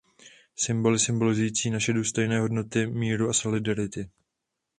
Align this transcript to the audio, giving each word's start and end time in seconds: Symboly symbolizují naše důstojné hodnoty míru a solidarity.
Symboly 0.55 0.99
symbolizují 0.99 1.51
naše 1.71 1.93
důstojné 1.93 2.39
hodnoty 2.39 2.87
míru 2.87 3.29
a 3.29 3.33
solidarity. 3.33 4.09